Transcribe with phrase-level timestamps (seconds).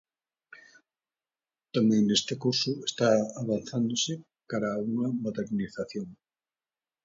[1.75, 3.09] Tamén neste curso está
[3.41, 4.13] avanzándose
[4.49, 6.07] cara a unha modernización.